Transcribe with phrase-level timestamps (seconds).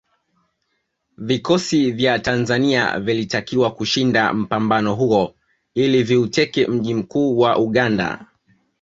[1.17, 5.35] Vikosi vya Tanzania vilitakiwa kushinda mpambano huo
[5.73, 8.25] ili viuteke mji mkuu wa Uganda